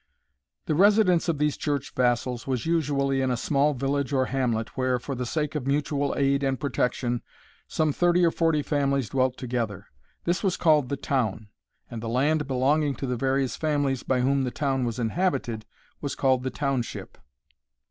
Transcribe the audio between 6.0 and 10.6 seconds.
aid and protection, some thirty or forty families dwelt together. This was